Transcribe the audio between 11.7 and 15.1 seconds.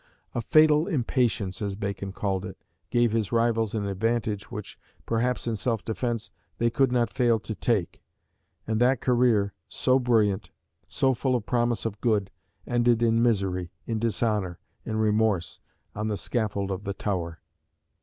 of good, ended in misery, in dishonour, in